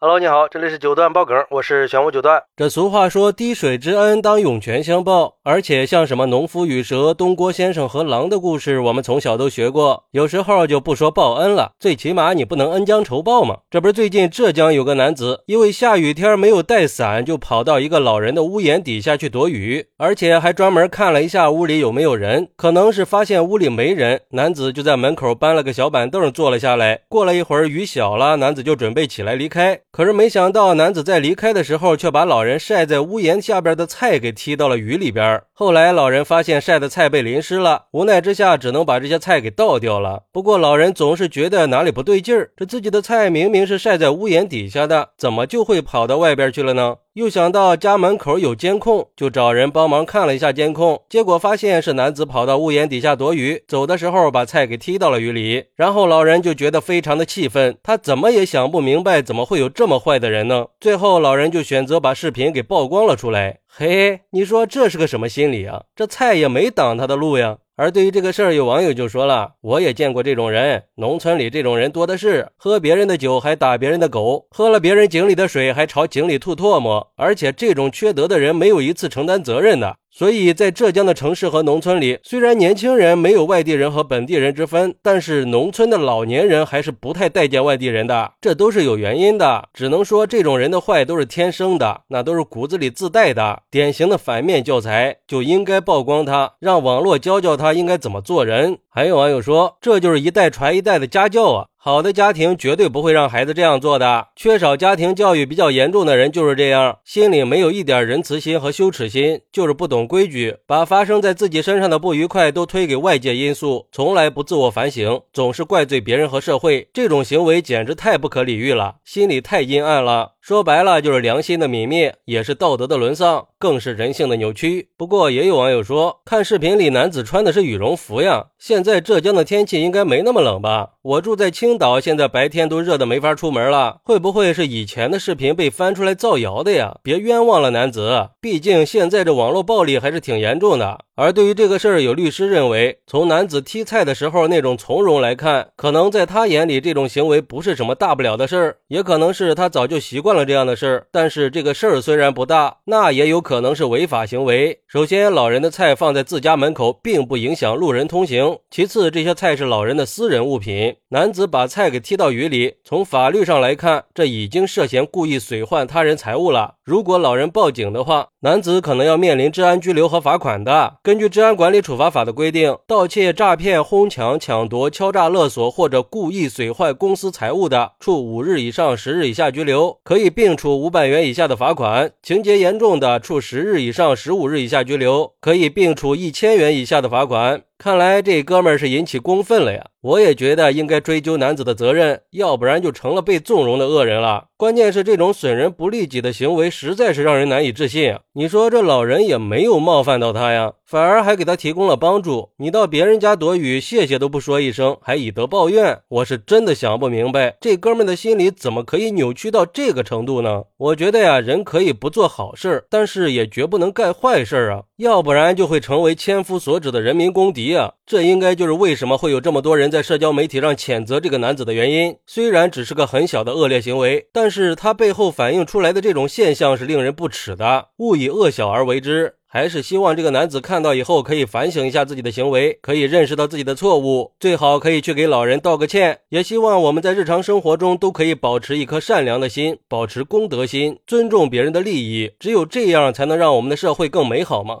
[0.00, 2.40] Hello，你好，这里是九段爆梗，我是玄武九段。
[2.54, 5.38] 这俗话说，滴水之恩当涌泉相报。
[5.42, 10.04] 而且像什么农夫与蛇、东郭先生和狼的故事，我们从小都学过。
[10.12, 13.56] 有时候就不说报恩了，最起码你不能恩将仇报嘛。
[13.68, 22.48] 这不是最近浙江有个男子，因为下雨天没有带伞，就跑到一个老人的屋檐底下去躲雨，而且还专门看了一下屋里有没有人。
[22.56, 27.00] 可能是发现屋里没人，男子就在门口搬了个小板凳坐了下来。
[27.08, 29.80] 过了一会儿，雨小了，男子就准备起来离开。
[29.98, 35.42] 可是没想到，男子在离开的时候，却把老人晒在屋檐下边的菜给踢到了雨里边。
[35.52, 40.22] 后来老人发现晒的菜被淋湿了，无奈之下只能把这些菜给倒掉了。
[40.30, 46.98] 不过老人总是觉得哪里不对劲儿，这自己的菜明明是晒在屋檐底下的，怎么就会跑到外边去了呢？
[47.18, 55.64] 又想到家门口有监控，就找人帮忙看了一下监控，结果发现是男子跑到屋檐底下躲雨，走的时候把菜给踢到了雨里。
[55.74, 60.66] 然后老人就觉得非常的气愤，他怎么也想不明白，怎么会有这么坏的人呢？
[60.78, 63.58] 最后老人就选择把视频给曝光了出来。
[63.70, 65.84] 嘿，你说这是个什么心理啊？
[65.94, 67.58] 这菜也没挡他的路呀。
[67.76, 89.68] 而对于这个事儿，有网友就说了：“我也见过这种人，农村里这种人多的是，喝别人的酒还打别人的狗，喝了别人井里的水还朝井里吐唾沫，而且这种缺德的人没有一次承担责任的。”所以在浙江的城市和农村里，虽然年轻人没有外地人和本地人之分，但是农村的老年人还是不太待见外地人的，这都是有原因的。
[89.72, 98.78] 只能说这种人的坏都是天生的，那都是骨子里自带的，典型的反面教材，就应该曝光他，让网络教教他应该怎么做人。
[98.90, 101.66] 还有网友说，这就是一代传一代的家教啊。
[101.88, 104.26] 好的家庭绝对不会让孩子这样做的。
[104.36, 116.90] 缺少家庭教育比较严重的人就是这样，心里没有一点仁慈心和羞耻心，就是不懂规矩，把发生在自己身上的不愉快都推给外界因素，从来不自我反省，总是怪罪别人和社会。
[116.92, 120.32] 这种行为简直太不可理喻了，心里太阴暗了。
[120.42, 124.88] 说白了就是良心的泯灭，也是道德的沦丧，更是人性的扭曲。
[124.96, 130.90] 不过也有网友说，看视频里男子穿的是羽绒服呀，现在浙江的天气应该没那么冷吧？
[131.02, 136.98] 我住在青岛，现在白天都热得没法出门了，会不会是以前的视频被翻出来造谣的呀？
[137.02, 140.98] 别冤枉了男子，毕竟现在这网络暴力还是挺严重的。
[141.16, 151.06] 而对于这个事儿，有律师认为，从男子踢菜的时候那种从容来看，可能在他眼里这种行为不是什么大不了的事儿，也可能是他早就习惯了这样的事儿。
[151.10, 154.78] 但是这个事儿虽然不大，那也有可能是违法行为。
[154.86, 166.74] 首先，老人的菜放在自家门口，并不影响路人通行；其次，这些菜是老人的私人物品，男子把菜给踢到雨里，从法律上来看，这已经涉嫌故意损坏他人财物了。
[166.84, 170.98] 如果老人报警的话，男子可能要面临治安拘留和罚款的。
[171.02, 187.62] 根据《治安管理处罚法》的规定，盗窃、诈骗、哄抢、抢夺、敲诈勒索或者故意损坏公司财物的，处五日以上十日以下拘留，可以并处五百元以下的罚款；情节严重的，处十日以上十五日以下拘留，可以并处一千元以下的罚款。
[187.78, 189.86] 看来这哥们儿是引起公愤了呀！
[190.00, 194.46] 我也觉得应该追究男子的责任，要不然就成了被纵容的恶人了。
[194.56, 198.18] 关键是这种损人不利己的行为，实在是让人难以置信啊！
[198.32, 202.50] 你说这老人也没有冒犯到他呀，反而还给他提供了帮助。
[202.56, 210.64] 你到别人家躲雨，谢谢都不说一声，还以德报怨，我是真的想不明白，这哥们儿的心里怎么可以扭曲到这个程度呢？
[210.78, 217.92] 我觉得呀，人可以不做好事，但是也绝不能干坏事啊，要不然就会成为千夫所指的人民公敌啊！
[218.04, 222.16] 这应该就是为什么会有这么多人在社交媒体上谴责这个男子的原因。
[222.26, 227.90] 虽然只是个很小的恶劣行为，但是他背后反映出来的这种现象是令人不齿的。
[227.98, 236.18] 勿以恶小而为之，还是希望这个男子看到以后可以反省一下自己的行为，可以认识到自己的错误，最好可以去给老人道个歉。
[236.30, 242.32] 也希望我们在日常生活中都可以保持一颗善良的心，保持公德心，尊重别人的利益。
[242.40, 244.80] 只有这样，才能让我们的社会更美好嘛。